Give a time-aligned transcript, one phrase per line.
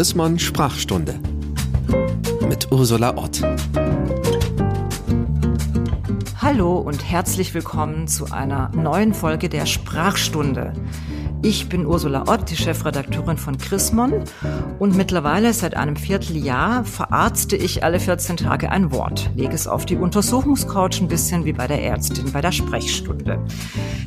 [0.00, 1.20] Chrismon Sprachstunde
[2.48, 3.42] mit Ursula Ott.
[6.38, 10.72] Hallo und herzlich willkommen zu einer neuen Folge der Sprachstunde.
[11.42, 14.24] Ich bin Ursula Ott, die Chefredakteurin von Chrismon
[14.78, 19.86] und mittlerweile seit einem Vierteljahr verarzte ich alle 14 Tage ein Wort, lege es auf
[19.86, 23.42] die Untersuchungscouch ein bisschen wie bei der Ärztin bei der Sprechstunde.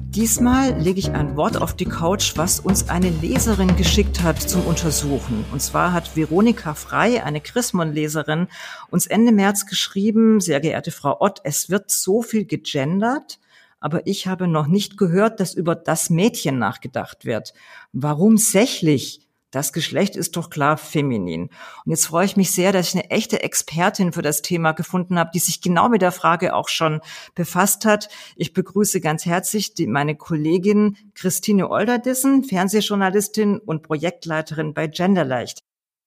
[0.04, 4.64] Diesmal lege ich ein Wort auf die Couch, was uns eine Leserin geschickt hat zum
[4.68, 5.44] Untersuchen.
[5.52, 8.48] Und zwar hat Veronika Frei, eine Chrismon-Leserin,
[8.92, 13.40] uns Ende März geschrieben, sehr geehrte Frau Ott, es wird so viel gegendert
[13.84, 17.54] aber ich habe noch nicht gehört, dass über das Mädchen nachgedacht wird.
[17.92, 19.20] Warum sächlich?
[19.52, 21.50] Das Geschlecht ist doch klar feminin.
[21.86, 25.20] Und jetzt freue ich mich sehr, dass ich eine echte Expertin für das Thema gefunden
[25.20, 27.02] habe, die sich genau mit der Frage auch schon
[27.36, 28.10] befasst hat.
[28.36, 35.60] Ich begrüße ganz herzlich die, meine Kollegin Christine Olderdissen, Fernsehjournalistin und Projektleiterin bei Genderleicht.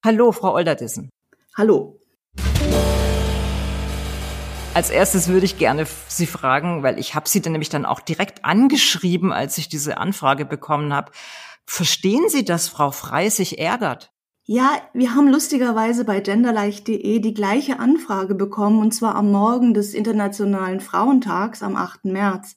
[0.02, 1.10] Hallo, Frau Olderdissen.
[1.54, 2.00] Hallo.
[4.76, 7.98] Als erstes würde ich gerne Sie fragen, weil ich habe Sie dann nämlich dann auch
[7.98, 11.12] direkt angeschrieben, als ich diese Anfrage bekommen habe.
[11.64, 14.12] Verstehen Sie, dass Frau Frei sich ärgert?
[14.44, 19.94] Ja, wir haben lustigerweise bei genderleicht.de die gleiche Anfrage bekommen, und zwar am Morgen des
[19.94, 22.04] Internationalen Frauentags am 8.
[22.04, 22.56] März.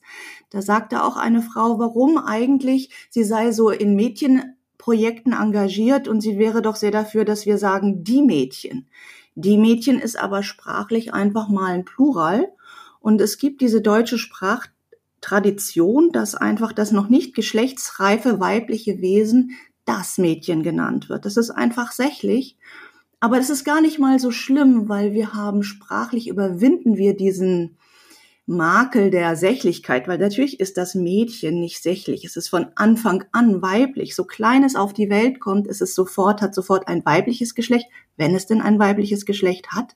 [0.50, 6.36] Da sagte auch eine Frau, warum eigentlich sie sei so in Mädchenprojekten engagiert und sie
[6.38, 8.90] wäre doch sehr dafür, dass wir sagen, die Mädchen.
[9.40, 12.48] Die Mädchen ist aber sprachlich einfach mal ein Plural.
[13.00, 19.52] Und es gibt diese deutsche Sprachtradition, dass einfach das noch nicht geschlechtsreife weibliche Wesen
[19.86, 21.24] das Mädchen genannt wird.
[21.24, 22.58] Das ist einfach sächlich.
[23.18, 27.78] Aber das ist gar nicht mal so schlimm, weil wir haben sprachlich überwinden wir diesen
[28.50, 32.24] Makel der Sächlichkeit, weil natürlich ist das Mädchen nicht sächlich.
[32.24, 34.16] Es ist von Anfang an weiblich.
[34.16, 37.86] So klein es auf die Welt kommt, ist es sofort, hat sofort ein weibliches Geschlecht,
[38.16, 39.94] wenn es denn ein weibliches Geschlecht hat.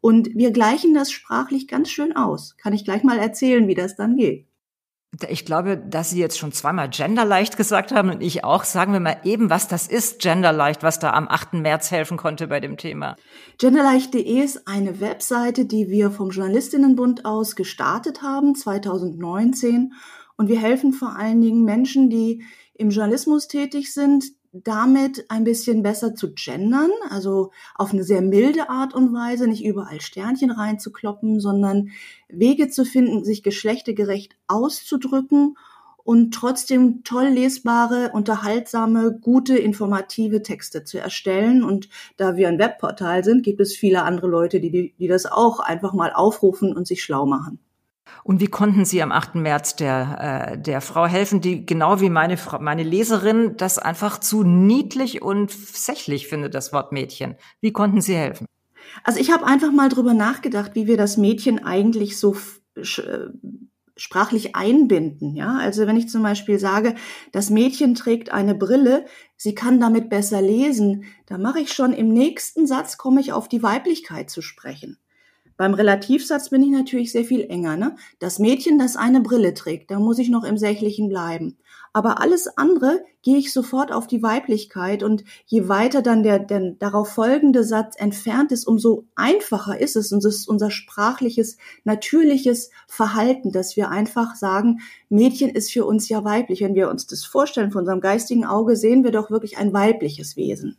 [0.00, 2.56] Und wir gleichen das sprachlich ganz schön aus.
[2.58, 4.46] Kann ich gleich mal erzählen, wie das dann geht.
[5.28, 8.64] Ich glaube, dass Sie jetzt schon zweimal genderleicht gesagt haben und ich auch.
[8.64, 11.54] Sagen wir mal eben, was das ist, genderleicht, was da am 8.
[11.54, 13.16] März helfen konnte bei dem Thema.
[13.58, 19.92] Genderleicht.de ist eine Webseite, die wir vom Journalistinnenbund aus gestartet haben, 2019.
[20.36, 22.44] Und wir helfen vor allen Dingen Menschen, die
[22.74, 28.68] im Journalismus tätig sind, damit ein bisschen besser zu gendern, also auf eine sehr milde
[28.68, 31.90] Art und Weise, nicht überall Sternchen reinzukloppen, sondern
[32.28, 35.56] Wege zu finden, sich geschlechtergerecht auszudrücken
[36.02, 41.62] und trotzdem toll lesbare, unterhaltsame, gute, informative Texte zu erstellen.
[41.62, 45.60] Und da wir ein Webportal sind, gibt es viele andere Leute, die, die das auch
[45.60, 47.60] einfach mal aufrufen und sich schlau machen.
[48.24, 49.36] Und wie konnten Sie am 8.
[49.36, 54.18] März der, äh, der Frau helfen, die genau wie meine, Frau, meine Leserin das einfach
[54.18, 57.36] zu niedlich und sächlich findet, das Wort Mädchen?
[57.60, 58.46] Wie konnten Sie helfen?
[59.04, 62.36] Also ich habe einfach mal drüber nachgedacht, wie wir das Mädchen eigentlich so
[62.76, 62.82] äh,
[63.96, 65.36] sprachlich einbinden.
[65.36, 66.94] Ja, also wenn ich zum Beispiel sage,
[67.32, 69.04] das Mädchen trägt eine Brille,
[69.36, 73.48] sie kann damit besser lesen, da mache ich schon im nächsten Satz komme ich auf
[73.48, 74.98] die Weiblichkeit zu sprechen.
[75.60, 77.76] Beim Relativsatz bin ich natürlich sehr viel enger.
[77.76, 77.94] Ne?
[78.18, 81.58] Das Mädchen, das eine Brille trägt, da muss ich noch im Sächlichen bleiben.
[81.92, 86.70] Aber alles andere gehe ich sofort auf die Weiblichkeit und je weiter dann der, der
[86.78, 92.70] darauf folgende Satz entfernt ist, umso einfacher ist es und es ist unser sprachliches, natürliches
[92.88, 96.62] Verhalten, dass wir einfach sagen, Mädchen ist für uns ja weiblich.
[96.62, 100.36] Wenn wir uns das vorstellen von unserem geistigen Auge, sehen wir doch wirklich ein weibliches
[100.36, 100.78] Wesen.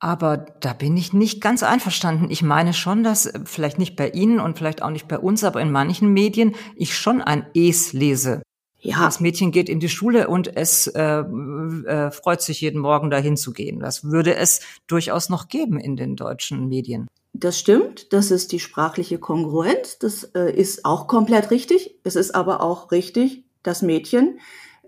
[0.00, 2.30] Aber da bin ich nicht ganz einverstanden.
[2.30, 5.42] Ich meine schon, dass äh, vielleicht nicht bei Ihnen und vielleicht auch nicht bei uns,
[5.44, 8.42] aber in manchen Medien ich schon ein Es lese.
[8.80, 9.04] Ja.
[9.04, 13.36] Das Mädchen geht in die Schule und es äh, äh, freut sich jeden Morgen dahin
[13.36, 13.80] zu gehen.
[13.80, 17.08] Das würde es durchaus noch geben in den deutschen Medien.
[17.32, 21.96] Das stimmt, das ist die sprachliche Kongruenz, das äh, ist auch komplett richtig.
[22.04, 24.38] Es ist aber auch richtig, das Mädchen,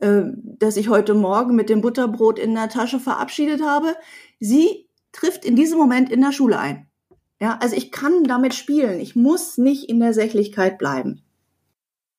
[0.00, 0.22] äh,
[0.58, 3.94] das ich heute Morgen mit dem Butterbrot in der Tasche verabschiedet habe,
[4.38, 6.86] sie trifft in diesem Moment in der Schule ein.
[7.40, 9.00] Ja, also ich kann damit spielen.
[9.00, 11.22] Ich muss nicht in der Sächlichkeit bleiben.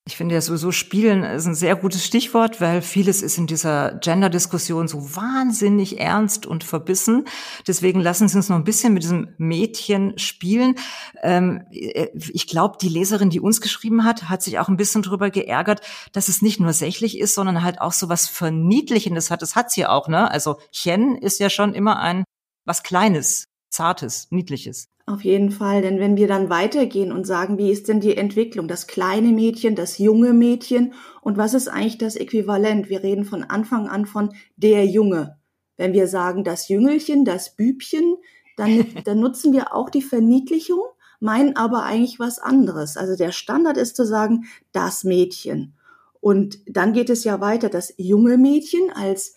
[0.07, 3.99] Ich finde ja sowieso Spielen ist ein sehr gutes Stichwort, weil vieles ist in dieser
[3.99, 7.25] Gender-Diskussion so wahnsinnig ernst und verbissen.
[7.67, 10.73] Deswegen lassen Sie uns noch ein bisschen mit diesem Mädchen spielen.
[11.21, 15.29] Ähm, ich glaube, die Leserin, die uns geschrieben hat, hat sich auch ein bisschen darüber
[15.29, 15.81] geärgert,
[16.13, 19.44] dass es nicht nur sächlich ist, sondern halt auch so was Verniedlichendes hat.
[19.44, 20.31] Das hat sie auch, ne?
[20.31, 22.23] Also Chen ist ja schon immer ein
[22.65, 24.89] was Kleines, Zartes, Niedliches.
[25.07, 28.67] Auf jeden Fall, denn wenn wir dann weitergehen und sagen, wie ist denn die Entwicklung,
[28.67, 32.89] das kleine Mädchen, das junge Mädchen und was ist eigentlich das Äquivalent?
[32.89, 35.37] Wir reden von Anfang an von der Junge.
[35.75, 38.15] Wenn wir sagen das Jüngelchen, das Bübchen,
[38.57, 40.81] dann, dann nutzen wir auch die Verniedlichung,
[41.19, 42.95] meinen aber eigentlich was anderes.
[42.95, 45.73] Also der Standard ist zu sagen, das Mädchen.
[46.19, 49.35] Und dann geht es ja weiter, das junge Mädchen als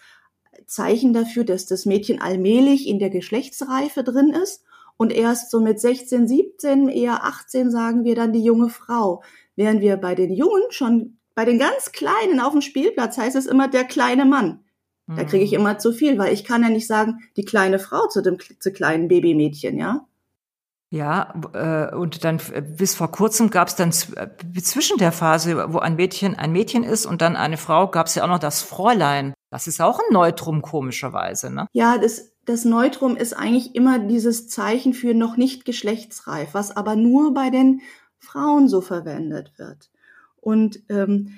[0.67, 4.65] Zeichen dafür, dass das Mädchen allmählich in der Geschlechtsreife drin ist.
[4.97, 9.23] Und erst so mit 16, 17, eher 18 sagen wir dann die junge Frau.
[9.57, 13.47] Während wir bei den Jungen schon, bei den ganz Kleinen auf dem Spielplatz heißt es
[13.47, 14.65] immer der kleine Mann.
[15.07, 15.59] Da kriege ich mhm.
[15.59, 18.73] immer zu viel, weil ich kann ja nicht sagen, die kleine Frau zu dem zu
[18.73, 20.07] kleinen Babymädchen, ja.
[20.91, 22.41] Ja, äh, und dann
[22.77, 26.85] bis vor kurzem gab es dann äh, zwischen der Phase, wo ein Mädchen ein Mädchen
[26.85, 29.34] ist und dann eine Frau, gab es ja auch noch das Fräulein.
[29.55, 31.69] Das ist auch ein Neutrum komischerweise, ne?
[31.71, 36.97] Ja, das, das Neutrum ist eigentlich immer dieses Zeichen für noch nicht geschlechtsreif, was aber
[36.97, 37.81] nur bei den
[38.19, 39.93] Frauen so verwendet wird.
[40.41, 41.37] Und ähm,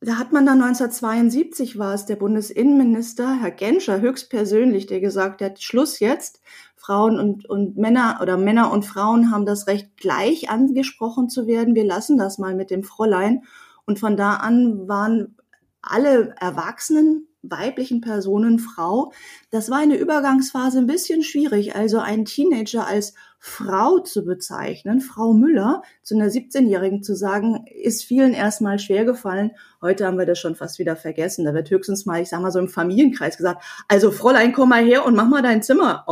[0.00, 5.60] da hat man dann 1972 war es der Bundesinnenminister, Herr Genscher, höchstpersönlich, der gesagt hat,
[5.60, 6.40] Schluss jetzt.
[6.76, 11.74] Frauen und, und Männer oder Männer und Frauen haben das Recht, gleich angesprochen zu werden.
[11.74, 13.42] Wir lassen das mal mit dem Fräulein.
[13.84, 15.34] Und von da an waren
[15.82, 19.12] alle Erwachsenen weiblichen Personen Frau.
[19.50, 21.76] Das war eine Übergangsphase ein bisschen schwierig.
[21.76, 28.04] Also ein Teenager als Frau zu bezeichnen, Frau Müller, zu einer 17-Jährigen zu sagen, ist
[28.04, 29.52] vielen erstmal schwer gefallen.
[29.80, 31.44] Heute haben wir das schon fast wieder vergessen.
[31.44, 34.84] Da wird höchstens mal, ich sag mal so im Familienkreis gesagt, also Fräulein, komm mal
[34.84, 36.04] her und mach mal dein Zimmer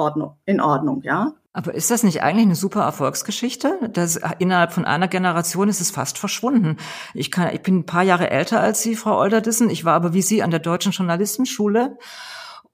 [0.45, 1.35] in Ordnung, ja?
[1.57, 3.79] Aber ist das nicht eigentlich eine super Erfolgsgeschichte?
[3.91, 6.77] Das, innerhalb von einer Generation ist es fast verschwunden.
[7.15, 9.71] Ich, kann, ich bin ein paar Jahre älter als Sie, Frau Olderdissen.
[9.71, 11.97] Ich war aber wie Sie an der Deutschen Journalistenschule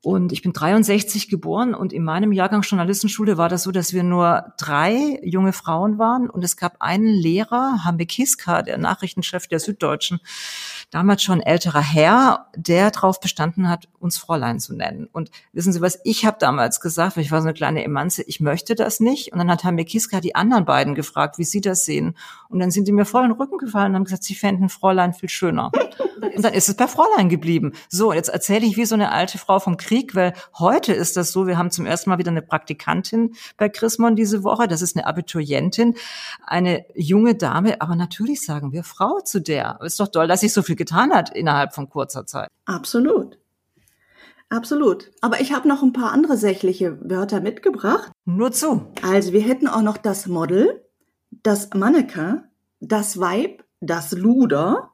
[0.03, 4.03] und ich bin 63 geboren und in meinem Jahrgang Journalistenschule war das so, dass wir
[4.03, 9.61] nur drei junge Frauen waren und es gab einen Lehrer, Hambe Kiska, der Nachrichtenchef der
[9.61, 10.19] Süddeutschen,
[10.93, 15.09] damals schon älterer Herr, der darauf bestanden hat, uns Fräulein zu nennen.
[15.11, 18.23] Und wissen Sie was, ich habe damals gesagt, weil ich war so eine kleine Emanze,
[18.23, 19.33] ich möchte das nicht.
[19.33, 22.15] Und dann hat Herr Mekiska die anderen beiden gefragt, wie sie das sehen.
[22.51, 24.69] Und dann sind die mir voll in den Rücken gefallen und haben gesagt, sie fänden
[24.69, 25.73] Fräulein viel schöner.
[26.23, 27.73] Und dann ist es bei Fräulein geblieben.
[27.89, 31.33] So, jetzt erzähle ich wie so eine alte Frau vom Krieg, weil heute ist das
[31.33, 34.69] so, wir haben zum ersten Mal wieder eine Praktikantin bei Chrismon diese Woche.
[34.69, 35.97] Das ist eine Abiturientin,
[36.47, 37.81] eine junge Dame.
[37.81, 39.81] Aber natürlich sagen wir Frau zu der.
[39.83, 42.49] Ist doch toll, dass sich so viel getan hat innerhalb von kurzer Zeit.
[42.65, 43.39] Absolut.
[44.49, 45.11] Absolut.
[45.21, 48.11] Aber ich habe noch ein paar andere sächliche Wörter mitgebracht.
[48.25, 48.93] Nur zu.
[49.01, 50.85] Also wir hätten auch noch das Model,
[51.31, 52.43] das Mannequin,
[52.81, 54.91] das Weib, das Luder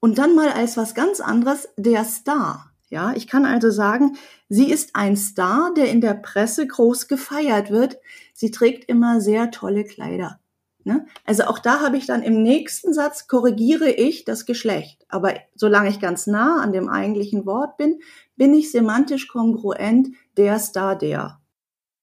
[0.00, 2.70] und dann mal als was ganz anderes der Star.
[2.88, 4.16] Ja, ich kann also sagen,
[4.48, 7.98] sie ist ein Star, der in der Presse groß gefeiert wird.
[8.32, 10.40] Sie trägt immer sehr tolle Kleider.
[10.84, 11.06] Ne?
[11.26, 15.04] Also auch da habe ich dann im nächsten Satz korrigiere ich das Geschlecht.
[15.08, 18.00] Aber solange ich ganz nah an dem eigentlichen Wort bin,
[18.36, 21.39] bin ich semantisch kongruent der Star der.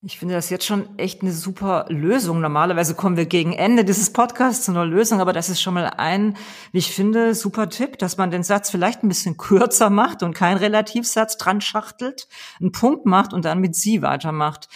[0.03, 2.39] Ich finde das jetzt schon echt eine super Lösung.
[2.39, 5.87] Normalerweise kommen wir gegen Ende dieses Podcasts zu einer Lösung, aber das ist schon mal
[5.87, 6.37] ein,
[6.71, 10.35] wie ich finde, super Tipp, dass man den Satz vielleicht ein bisschen kürzer macht und
[10.35, 12.27] keinen Relativsatz dran schachtelt,
[12.59, 14.69] einen Punkt macht und dann mit sie weitermacht.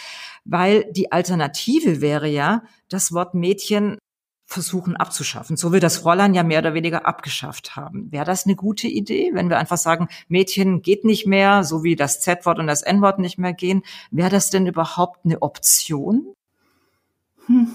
[0.44, 3.98] Weil die Alternative wäre ja, das Wort Mädchen
[4.52, 8.12] versuchen abzuschaffen, so wie das Fräulein ja mehr oder weniger abgeschafft haben.
[8.12, 11.96] Wäre das eine gute Idee, wenn wir einfach sagen, Mädchen geht nicht mehr, so wie
[11.96, 13.82] das Z-Wort und das N-Wort nicht mehr gehen?
[14.10, 16.34] Wäre das denn überhaupt eine Option?
[17.46, 17.68] Hm.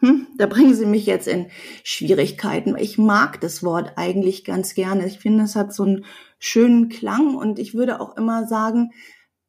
[0.00, 1.46] Hm, da bringen Sie mich jetzt in
[1.84, 2.76] Schwierigkeiten.
[2.76, 5.06] Ich mag das Wort eigentlich ganz gerne.
[5.06, 6.04] Ich finde, es hat so einen
[6.40, 8.90] schönen Klang und ich würde auch immer sagen,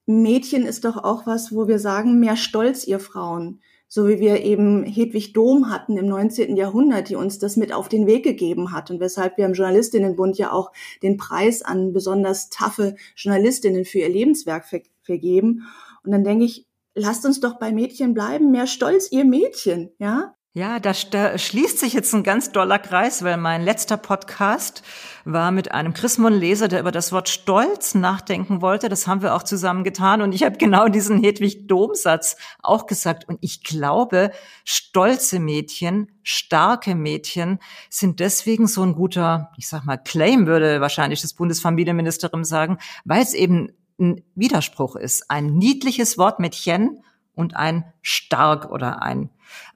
[0.05, 3.61] Mädchen ist doch auch was, wo wir sagen, mehr Stolz, ihr Frauen
[3.93, 6.57] so wie wir eben Hedwig Dom hatten im 19.
[6.57, 10.35] Jahrhundert, die uns das mit auf den Weg gegeben hat und weshalb wir im Journalistinnenbund
[10.39, 10.71] ja auch
[11.03, 15.67] den Preis an besonders taffe Journalistinnen für ihr Lebenswerk ver vergeben.
[16.03, 20.33] Und dann denke ich, lasst uns doch bei Mädchen bleiben, mehr Stolz, ihr Mädchen, ja?
[20.55, 24.83] Ja, da, schließt sich jetzt ein ganz doller Kreis, weil mein letzter Podcast
[25.25, 28.87] war mit einem Chrismon-Leser, der über das Wort Stolz nachdenken wollte.
[28.87, 30.21] Das haben wir auch zusammen getan.
[30.21, 33.27] Und ich habe genau diesen Hedwig-Dom-Satz auch gesagt.
[33.27, 34.29] Und ich glaube,
[34.63, 37.57] stolze Mädchen, starke Mädchen
[37.89, 43.23] sind deswegen so ein guter, ich sag mal, Claim, würde wahrscheinlich das Bundesfamilienministerin sagen, weil
[43.23, 45.31] es eben ein Widerspruch ist.
[45.31, 47.01] Ein niedliches Wort Mädchen
[47.35, 49.29] und ein stark oder ein,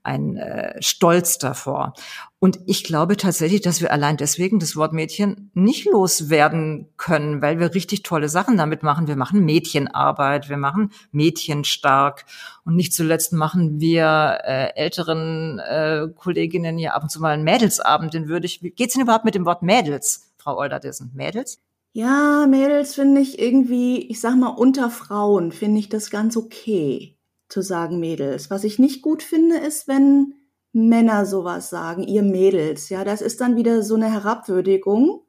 [0.04, 1.94] ein äh, Stolz davor.
[2.40, 7.60] Und ich glaube tatsächlich, dass wir allein deswegen das Wort Mädchen nicht loswerden können, weil
[7.60, 9.08] wir richtig tolle Sachen damit machen.
[9.08, 12.26] Wir machen Mädchenarbeit, wir machen Mädchen stark
[12.64, 17.44] und nicht zuletzt machen wir äh, älteren äh, Kolleginnen ja ab und zu mal einen
[17.44, 21.12] Mädelsabend, den würde ich, wie geht's denn überhaupt mit dem Wort Mädels, Frau Olderdissen?
[21.16, 21.60] Mädels?
[21.94, 27.17] Ja, Mädels finde ich irgendwie, ich sag mal, unter Frauen finde ich das ganz okay
[27.50, 28.50] zu sagen Mädels.
[28.50, 30.34] Was ich nicht gut finde, ist, wenn
[30.74, 32.90] Männer sowas sagen, ihr Mädels.
[32.90, 35.24] Ja, das ist dann wieder so eine Herabwürdigung.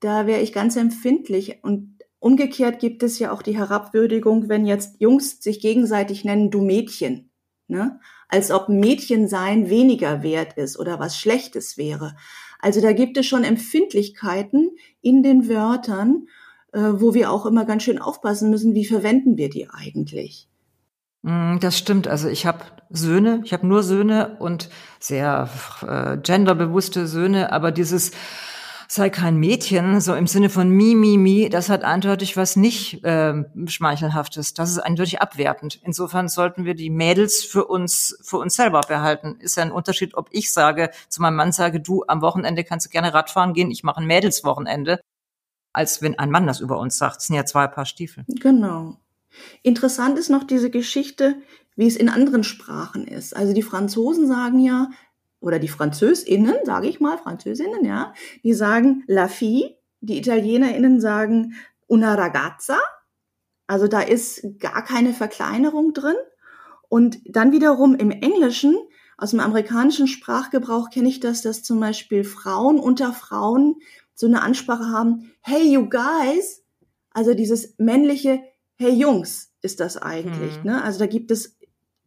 [0.00, 1.60] Da wäre ich ganz empfindlich.
[1.62, 6.60] Und umgekehrt gibt es ja auch die Herabwürdigung, wenn jetzt Jungs sich gegenseitig nennen, du
[6.60, 7.30] Mädchen.
[7.66, 7.98] Ne?
[8.28, 12.14] Als ob Mädchen sein weniger wert ist oder was Schlechtes wäre.
[12.60, 16.28] Also da gibt es schon Empfindlichkeiten in den Wörtern,
[16.72, 20.48] äh, wo wir auch immer ganz schön aufpassen müssen, wie verwenden wir die eigentlich.
[21.24, 22.06] Mm, das stimmt.
[22.06, 24.68] Also ich habe Söhne, ich habe nur Söhne und
[25.00, 25.48] sehr
[25.86, 28.12] äh, genderbewusste Söhne, aber dieses
[28.88, 33.02] sei kein Mädchen, so im Sinne von mi, mi, mi, das hat eindeutig was nicht
[33.02, 34.52] äh, Schmeichelhaftes.
[34.52, 35.80] Das ist eindeutig abwertend.
[35.82, 39.36] Insofern sollten wir die Mädels für uns, für uns selber behalten.
[39.40, 42.86] Ist ja ein Unterschied, ob ich sage, zu meinem Mann sage, du, am Wochenende kannst
[42.86, 45.00] du gerne Radfahren gehen, ich mache ein Mädelswochenende,
[45.72, 47.16] als wenn ein Mann das über uns sagt.
[47.16, 48.24] Das sind ja zwei Paar Stiefel.
[48.28, 48.98] Genau.
[49.62, 51.36] Interessant ist noch diese Geschichte,
[51.76, 53.36] wie es in anderen Sprachen ist.
[53.36, 54.90] Also die Franzosen sagen ja,
[55.40, 61.54] oder die Französinnen, sage ich mal, Französinnen, ja, die sagen la fille, die Italienerinnen sagen
[61.86, 62.78] una ragazza,
[63.66, 66.16] also da ist gar keine Verkleinerung drin.
[66.88, 68.76] Und dann wiederum im Englischen,
[69.16, 73.76] aus dem amerikanischen Sprachgebrauch kenne ich das, dass zum Beispiel Frauen unter Frauen
[74.14, 76.62] so eine Ansprache haben, hey you guys,
[77.10, 78.42] also dieses männliche,
[78.76, 80.56] hey Jungs ist das eigentlich.
[80.56, 80.64] Hm.
[80.64, 80.84] Ne?
[80.84, 81.56] Also da gibt es,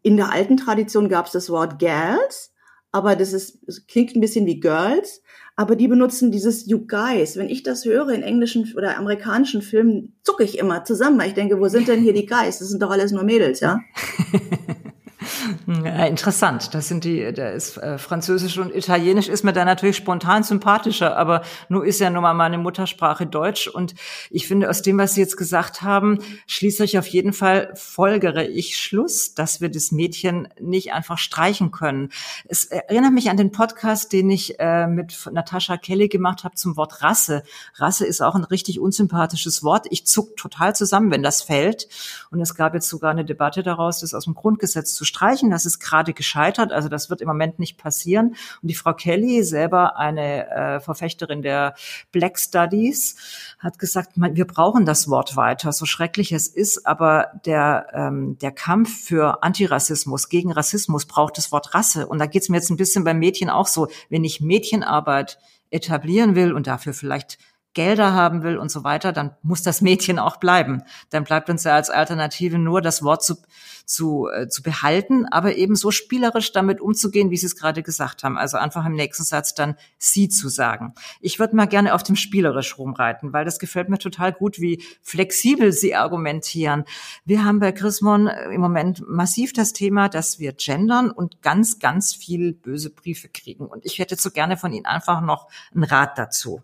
[0.01, 2.53] in der alten Tradition gab es das Wort Girls,
[2.91, 5.21] aber das ist, das klingt ein bisschen wie Girls,
[5.55, 7.35] aber die benutzen dieses You Guys.
[7.35, 11.33] Wenn ich das höre in englischen oder amerikanischen Filmen, zucke ich immer zusammen, weil ich
[11.33, 12.59] denke, wo sind denn hier die Guys?
[12.59, 13.79] Das sind doch alles nur Mädels, ja?
[15.67, 16.73] Ja, interessant.
[16.73, 21.17] Das sind die, da ist äh, Französisch und Italienisch ist mir da natürlich spontan sympathischer,
[21.17, 23.67] aber nur ist ja nun mal meine Muttersprache Deutsch.
[23.67, 23.95] Und
[24.29, 28.45] ich finde, aus dem, was Sie jetzt gesagt haben, schließe ich auf jeden Fall, folgere
[28.45, 32.09] ich Schluss, dass wir das Mädchen nicht einfach streichen können.
[32.47, 36.77] Es erinnert mich an den Podcast, den ich äh, mit Natascha Kelly gemacht habe zum
[36.77, 37.43] Wort Rasse.
[37.75, 39.87] Rasse ist auch ein richtig unsympathisches Wort.
[39.89, 41.87] Ich zuck total zusammen, wenn das fällt.
[42.31, 45.49] Und es gab jetzt sogar eine Debatte daraus, das aus dem Grundgesetz zu streichen streichen.
[45.49, 46.71] Das ist gerade gescheitert.
[46.71, 48.35] Also das wird im Moment nicht passieren.
[48.61, 51.75] Und die Frau Kelly, selber eine äh, Verfechterin der
[52.11, 53.15] Black Studies,
[53.59, 58.51] hat gesagt, wir brauchen das Wort weiter, so schrecklich es ist, aber der, ähm, der
[58.51, 62.07] Kampf für Antirassismus, gegen Rassismus braucht das Wort Rasse.
[62.07, 63.87] Und da geht es mir jetzt ein bisschen beim Mädchen auch so.
[64.09, 67.37] Wenn ich Mädchenarbeit etablieren will und dafür vielleicht
[67.77, 70.81] Gelder haben will und so weiter, dann muss das Mädchen auch bleiben.
[71.11, 73.35] Dann bleibt uns ja als Alternative nur das Wort zu,
[73.87, 78.23] zu, äh, zu behalten, aber eben so spielerisch damit umzugehen, wie Sie es gerade gesagt
[78.23, 78.37] haben.
[78.37, 80.93] Also einfach im nächsten Satz dann sie zu sagen.
[81.21, 84.83] Ich würde mal gerne auf dem spielerisch rumreiten, weil das gefällt mir total gut, wie
[85.01, 86.83] flexibel Sie argumentieren.
[87.23, 91.79] Wir haben bei Chrismon äh, im Moment massiv das Thema, dass wir gendern und ganz,
[91.79, 93.67] ganz viel böse Briefe kriegen.
[93.67, 96.61] Und ich hätte so gerne von Ihnen einfach noch einen Rat dazu.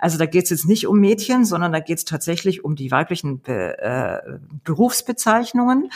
[0.00, 2.90] Also da geht es jetzt nicht um Mädchen, sondern da geht es tatsächlich um die
[2.90, 5.90] weiblichen Be äh, Berufsbezeichnungen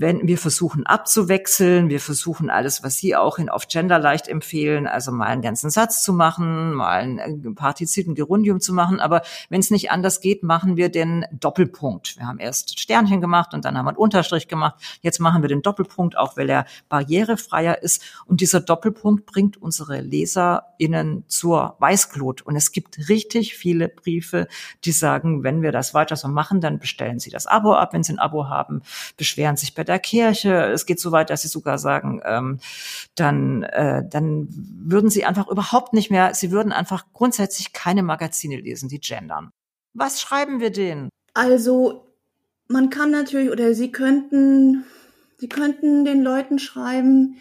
[0.00, 4.86] wenn wir versuchen abzuwechseln, wir versuchen alles, was Sie auch in auf Gender leicht empfehlen,
[4.86, 9.22] also mal einen ganzen Satz zu machen, mal ein Partizip, ein Gerundium zu machen, aber
[9.48, 12.16] wenn es nicht anders geht, machen wir den Doppelpunkt.
[12.18, 14.76] Wir haben erst Sternchen gemacht und dann haben wir einen Unterstrich gemacht.
[15.00, 20.00] Jetzt machen wir den Doppelpunkt, auch weil er barrierefreier ist und dieser Doppelpunkt bringt unsere
[20.00, 24.48] LeserInnen zur Weißglut und es gibt richtig viele Briefe,
[24.84, 28.02] die sagen, wenn wir das weiter so machen, dann bestellen Sie das Abo ab, wenn
[28.02, 28.82] Sie ein Abo haben,
[29.16, 30.52] beschweren sich bei der Kirche.
[30.72, 32.60] Es geht so weit, dass sie sogar sagen, ähm,
[33.14, 38.60] dann, äh, dann würden sie einfach überhaupt nicht mehr, sie würden einfach grundsätzlich keine Magazine
[38.60, 39.50] lesen, die gendern.
[39.94, 41.08] Was schreiben wir denen?
[41.34, 42.06] Also,
[42.68, 44.84] man kann natürlich, oder sie könnten,
[45.38, 47.38] sie könnten den Leuten schreiben,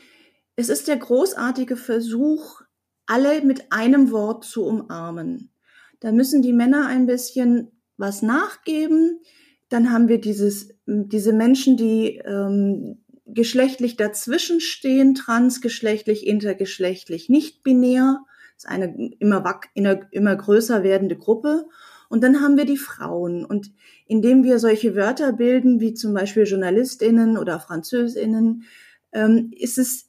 [0.56, 2.62] es ist der großartige Versuch,
[3.06, 5.52] alle mit einem Wort zu umarmen.
[6.00, 9.20] Da müssen die Männer ein bisschen was nachgeben.
[9.70, 18.22] Dann haben wir dieses, diese Menschen, die ähm, geschlechtlich dazwischen stehen, transgeschlechtlich, intergeschlechtlich, nicht binär.
[18.56, 21.66] Das ist eine immer, immer, immer größer werdende Gruppe.
[22.10, 23.46] Und dann haben wir die Frauen.
[23.46, 23.72] Und
[24.06, 28.64] indem wir solche Wörter bilden, wie zum Beispiel JournalistInnen oder FranzösInnen,
[29.12, 30.07] ähm, ist es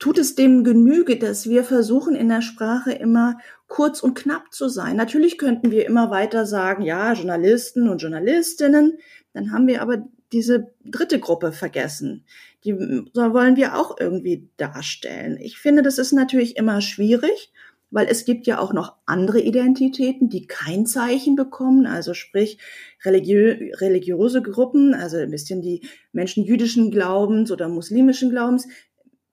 [0.00, 3.38] tut es dem Genüge, dass wir versuchen, in der Sprache immer
[3.68, 4.96] kurz und knapp zu sein.
[4.96, 8.98] Natürlich könnten wir immer weiter sagen, ja, Journalisten und Journalistinnen,
[9.34, 12.24] dann haben wir aber diese dritte Gruppe vergessen.
[12.64, 15.38] Die wollen wir auch irgendwie darstellen.
[15.40, 17.52] Ich finde, das ist natürlich immer schwierig,
[17.90, 22.58] weil es gibt ja auch noch andere Identitäten, die kein Zeichen bekommen, also sprich
[23.04, 28.68] religiö religiöse Gruppen, also ein bisschen die Menschen jüdischen Glaubens oder muslimischen Glaubens,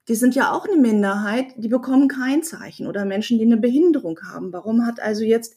[0.08, 4.18] die sind ja auch eine Minderheit, die bekommen kein Zeichen oder Menschen, die eine Behinderung
[4.32, 4.52] haben.
[4.52, 5.54] Warum hat also jetzt,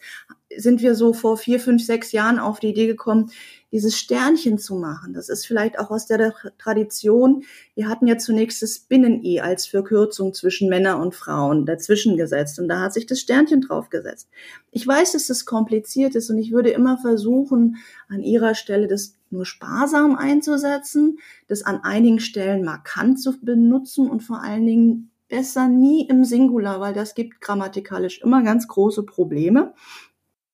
[0.57, 3.31] sind wir so vor vier, fünf, sechs Jahren auf die Idee gekommen,
[3.71, 5.13] dieses Sternchen zu machen.
[5.13, 7.43] Das ist vielleicht auch aus der Tradition.
[7.73, 12.67] Wir hatten ja zunächst das Binnen-I als Verkürzung zwischen Männer und Frauen dazwischen gesetzt und
[12.67, 14.29] da hat sich das Sternchen draufgesetzt.
[14.71, 17.77] Ich weiß, dass das kompliziert ist und ich würde immer versuchen,
[18.09, 24.21] an ihrer Stelle das nur sparsam einzusetzen, das an einigen Stellen markant zu benutzen und
[24.21, 29.73] vor allen Dingen besser nie im Singular, weil das gibt grammatikalisch immer ganz große Probleme.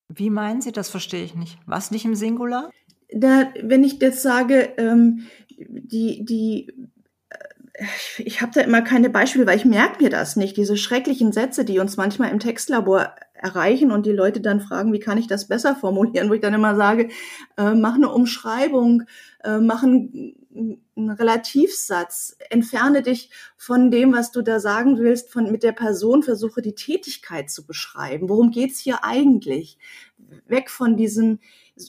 [0.09, 1.57] Wie meinen Sie, das verstehe ich nicht.
[1.65, 2.69] Was nicht im Singular?
[3.13, 6.67] da, wenn ich jetzt sage, ähm, die, die,
[7.29, 7.85] äh,
[8.17, 10.57] ich habe da immer keine Beispiele, weil ich merke mir das nicht.
[10.57, 14.99] Diese schrecklichen Sätze, die uns manchmal im Textlabor erreichen und die Leute dann fragen, wie
[14.99, 17.09] kann ich das besser formulieren, wo ich dann immer sage,
[17.57, 19.03] äh, mach eine Umschreibung,
[19.43, 20.35] äh, mach einen,
[20.95, 26.23] einen Relativsatz, entferne dich von dem, was du da sagen willst, von mit der Person,
[26.23, 28.29] versuche die Tätigkeit zu beschreiben.
[28.29, 29.77] Worum geht's hier eigentlich?
[30.47, 31.39] Weg von diesen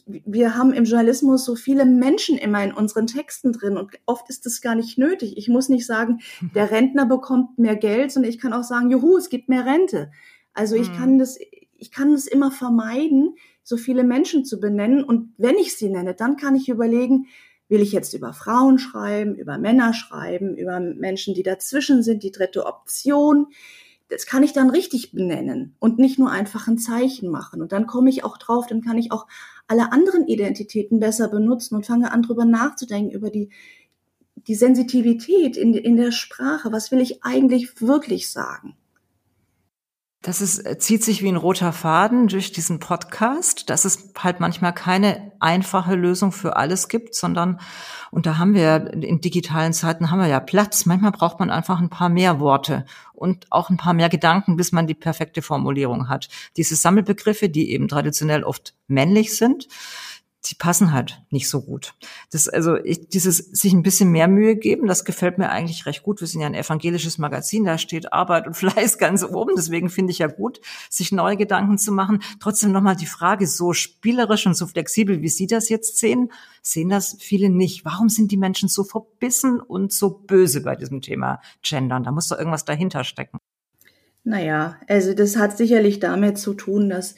[0.07, 4.45] wir haben im Journalismus so viele Menschen immer in unseren Texten drin und oft ist
[4.47, 5.37] das gar nicht nötig.
[5.37, 6.21] Ich muss nicht sagen,
[6.55, 10.11] der Rentner bekommt mehr Geld, sondern ich kann auch sagen, juhu, es gibt mehr Rente.
[10.59, 11.19] Also ich kann mhm.
[11.21, 11.39] das,
[11.77, 16.15] ich kann es immer vermeiden, so viele Menschen zu benennen und wenn ich sie nenne,
[16.15, 17.27] dann kann ich überlegen,
[17.69, 22.33] will ich jetzt über Frauen schreiben, über Männer schreiben, über Menschen, die dazwischen sind, die
[22.33, 23.49] dritte Option
[24.09, 27.61] das kann ich dann richtig benennen und nicht nur einfach ein Zeichen machen.
[27.61, 29.27] Und dann komme ich auch drauf, dann kann ich auch
[29.67, 33.51] alle anderen Identitäten besser benutzen und fange an, drüber nachzudenken, über die,
[34.35, 36.73] die Sensitivität in, in der Sprache.
[36.73, 38.77] Was will ich eigentlich wirklich sagen?
[40.29, 44.41] Das ist, äh, zieht sich wie ein roter Faden durch diesen Podcast, dass es halt
[44.41, 47.61] manchmal keine einfache Lösung für alles gibt, sondern,
[48.11, 50.85] und da haben wir in digitalen Zeiten haben wir ja Platz.
[50.85, 54.71] Manchmal braucht man einfach ein paar mehr Worte und auch ein paar mehr Gedanken, bis
[54.71, 56.29] man die perfekte Formulierung hat.
[56.59, 59.67] Diese Sammelbegriffe, die eben traditionell oft männlich sind,
[60.49, 61.95] die passen halt nicht so gut.
[62.31, 66.03] Das, also ich, dieses sich ein bisschen mehr Mühe geben, das gefällt mir eigentlich recht
[66.03, 66.21] gut.
[66.21, 69.53] Wir sind ja ein evangelisches Magazin, da steht Arbeit und Fleiß ganz oben.
[69.57, 72.23] Deswegen finde ich ja gut, sich neue Gedanken zu machen.
[72.41, 76.33] Trotzdem nochmal die Frage, so spielerisch und so flexibel, wie Sie das jetzt sehen,
[76.63, 77.85] sehen das viele nicht.
[77.85, 82.05] Warum sind die Menschen so verbissen und so böse bei diesem Thema Gendern?
[82.05, 83.39] Da muss doch irgendwas dahinter stecken.
[84.25, 87.15] Naja, also das hat sicherlich damit zu tun, dass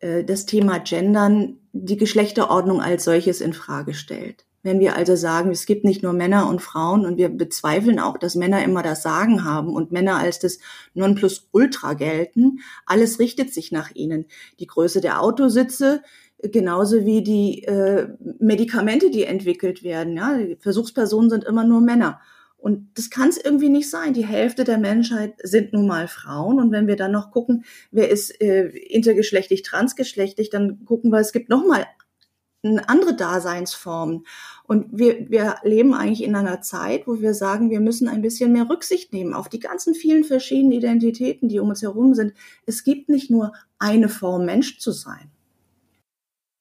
[0.00, 4.44] das Thema Gendern die Geschlechterordnung als solches in Frage stellt.
[4.62, 8.18] Wenn wir also sagen, es gibt nicht nur Männer und Frauen und wir bezweifeln auch,
[8.18, 10.58] dass Männer immer das Sagen haben und Männer als das
[10.92, 14.26] Nonplusultra gelten, alles richtet sich nach ihnen.
[14.58, 16.02] Die Größe der Autositze,
[16.42, 18.08] genauso wie die äh,
[18.38, 20.16] Medikamente, die entwickelt werden.
[20.16, 20.36] Ja?
[20.36, 22.20] Die Versuchspersonen sind immer nur Männer.
[22.60, 24.12] Und das kann es irgendwie nicht sein.
[24.12, 26.60] Die Hälfte der Menschheit sind nun mal Frauen.
[26.60, 31.32] Und wenn wir dann noch gucken, wer ist äh, intergeschlechtlich, transgeschlechtlich, dann gucken wir, es
[31.32, 31.86] gibt noch mal
[32.62, 34.26] andere Daseinsformen.
[34.64, 38.52] Und wir, wir leben eigentlich in einer Zeit, wo wir sagen, wir müssen ein bisschen
[38.52, 42.34] mehr Rücksicht nehmen auf die ganzen vielen verschiedenen Identitäten, die um uns herum sind.
[42.66, 45.30] Es gibt nicht nur eine Form, Mensch zu sein.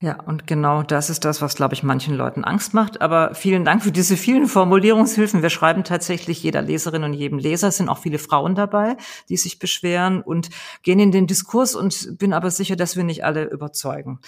[0.01, 3.01] Ja, und genau das ist das, was, glaube ich, manchen Leuten Angst macht.
[3.01, 5.41] Aber vielen Dank für diese vielen Formulierungshilfen.
[5.41, 7.67] Wir schreiben tatsächlich jeder Leserin und jedem Leser.
[7.67, 8.95] Es sind auch viele Frauen dabei,
[9.27, 10.51] die sich beschweren und
[10.83, 14.19] gehen in den Diskurs und bin aber sicher, dass wir nicht alle überzeugen.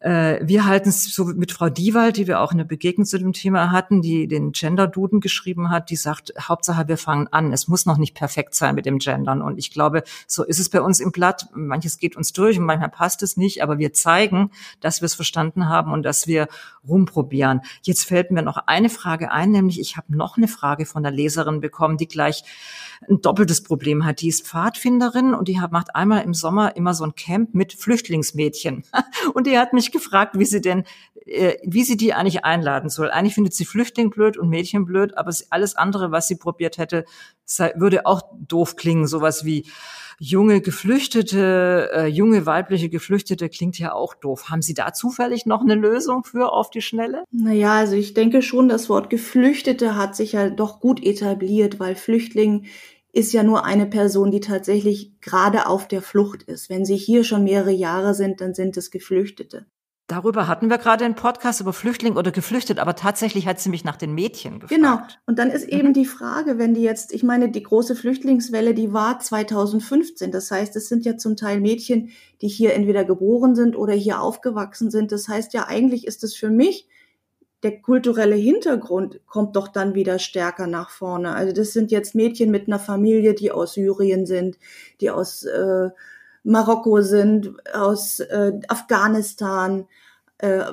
[0.00, 3.32] Äh, wir halten es so mit Frau Diewald, die wir auch eine Begegnung zu dem
[3.32, 7.52] Thema hatten, die den Gender-Duden geschrieben hat, die sagt, Hauptsache wir fangen an.
[7.52, 9.42] Es muss noch nicht perfekt sein mit dem Gendern.
[9.42, 11.48] Und ich glaube, so ist es bei uns im Blatt.
[11.52, 15.14] Manches geht uns durch und manchmal passt es nicht, aber wir zeigen, dass wir es
[15.14, 16.48] verstanden haben und dass wir
[16.86, 17.60] rumprobieren.
[17.82, 21.12] Jetzt fällt mir noch eine Frage ein, nämlich ich habe noch eine Frage von der
[21.12, 22.44] Leserin bekommen, die gleich
[23.08, 24.20] ein doppeltes Problem hat.
[24.20, 27.72] Die ist Pfadfinderin und die hat, macht einmal im Sommer immer so ein Camp mit
[27.72, 28.84] Flüchtlingsmädchen.
[29.34, 30.84] Und die hat mich gefragt, wie sie denn,
[31.26, 33.10] äh, wie sie die eigentlich einladen soll.
[33.10, 37.04] Eigentlich findet sie Flüchtling blöd und Mädchen blöd, aber alles andere, was sie probiert hätte,
[37.74, 39.06] würde auch doof klingen.
[39.06, 39.66] Sowas wie
[40.18, 44.50] junge Geflüchtete, äh, junge weibliche Geflüchtete klingt ja auch doof.
[44.50, 47.24] Haben Sie da zufällig noch eine Lösung für auf die Schnelle?
[47.30, 51.94] Naja, also ich denke schon, das Wort Geflüchtete hat sich ja doch gut etabliert, weil
[51.94, 52.66] Flüchtling
[53.12, 56.68] ist ja nur eine Person, die tatsächlich gerade auf der Flucht ist.
[56.68, 59.66] Wenn sie hier schon mehrere Jahre sind, dann sind es Geflüchtete.
[60.08, 63.84] Darüber hatten wir gerade einen Podcast über Flüchtling oder geflüchtet, aber tatsächlich hat sie mich
[63.84, 64.74] nach den Mädchen gefragt.
[64.74, 64.98] Genau.
[65.26, 68.94] Und dann ist eben die Frage, wenn die jetzt, ich meine, die große Flüchtlingswelle, die
[68.94, 70.32] war 2015.
[70.32, 72.08] Das heißt, es sind ja zum Teil Mädchen,
[72.40, 75.12] die hier entweder geboren sind oder hier aufgewachsen sind.
[75.12, 76.88] Das heißt ja, eigentlich ist es für mich,
[77.62, 81.34] der kulturelle Hintergrund kommt doch dann wieder stärker nach vorne.
[81.34, 84.58] Also das sind jetzt Mädchen mit einer Familie, die aus Syrien sind,
[85.02, 85.90] die aus äh,
[86.48, 89.86] Marokko sind, aus äh, Afghanistan,
[90.38, 90.64] äh,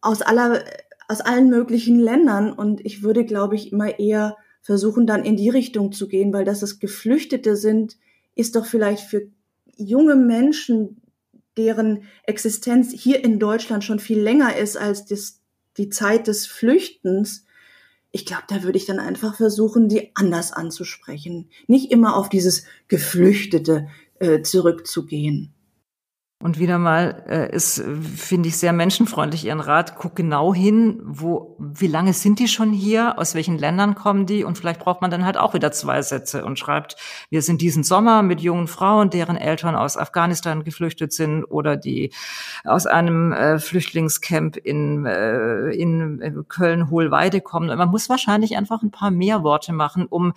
[0.00, 0.64] aus aller,
[1.06, 2.52] aus allen möglichen Ländern.
[2.52, 6.44] Und ich würde, glaube ich, immer eher versuchen, dann in die Richtung zu gehen, weil
[6.44, 7.96] dass es Geflüchtete sind,
[8.34, 9.28] ist doch vielleicht für
[9.76, 11.00] junge Menschen,
[11.56, 15.40] deren Existenz hier in Deutschland schon viel länger ist als das,
[15.76, 17.44] die Zeit des Flüchtens.
[18.10, 21.48] Ich glaube, da würde ich dann einfach versuchen, die anders anzusprechen.
[21.68, 23.86] Nicht immer auf dieses Geflüchtete
[24.20, 25.55] äh, zurückzugehen.
[26.38, 27.82] Und wieder mal äh, ist,
[28.14, 29.96] finde ich, sehr menschenfreundlich Ihren Rat.
[29.96, 34.44] Guck genau hin, wo, wie lange sind die schon hier, aus welchen Ländern kommen die
[34.44, 36.96] und vielleicht braucht man dann halt auch wieder zwei Sätze und schreibt,
[37.30, 42.12] wir sind diesen Sommer mit jungen Frauen, deren Eltern aus Afghanistan geflüchtet sind oder die
[42.64, 47.70] aus einem äh, Flüchtlingscamp in, äh, in Köln-Hohlweide kommen.
[47.70, 50.34] Und man muss wahrscheinlich einfach ein paar mehr Worte machen, um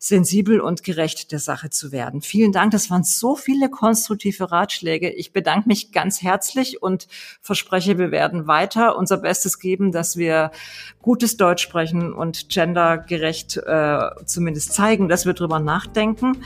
[0.00, 2.20] sensibel und gerecht der Sache zu werden.
[2.20, 5.08] Vielen Dank, das waren so viele konstruktive Ratschläge.
[5.08, 7.06] Ich bedanke mich ganz herzlich und
[7.40, 10.50] verspreche, wir werden weiter unser Bestes geben, dass wir
[11.00, 16.42] gutes Deutsch sprechen und gendergerecht äh, zumindest zeigen, dass wir drüber nachdenken.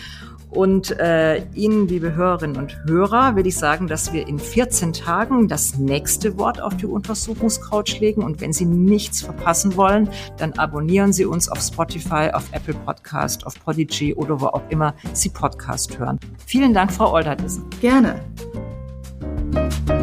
[0.51, 5.49] Und äh, Ihnen, liebe Hörerinnen und Hörer, will ich sagen, dass wir in 14 Tagen
[5.49, 8.23] das nächste Wort auf die Untersuchungscouch legen.
[8.23, 13.47] Und wenn Sie nichts verpassen wollen, dann abonnieren Sie uns auf Spotify, auf Apple Podcast,
[13.47, 16.19] auf Podigy oder wo auch immer Sie Podcast hören.
[16.45, 17.65] Vielen Dank, Frau Olderdissen.
[17.81, 18.21] Gerne.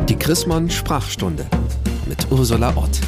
[0.08, 1.46] Die Chrismon Sprachstunde
[2.08, 3.00] mit Ursula Ott.